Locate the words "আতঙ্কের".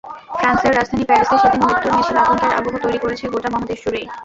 2.19-2.57